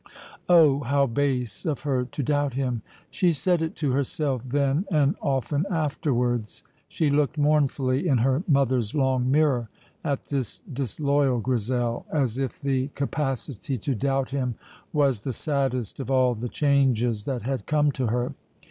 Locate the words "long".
8.95-9.29